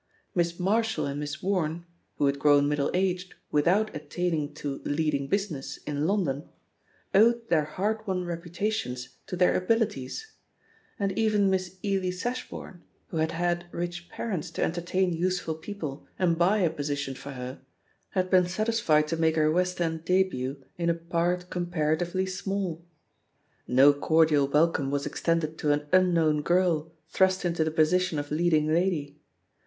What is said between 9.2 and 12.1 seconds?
to their abilities; and even Miss Eley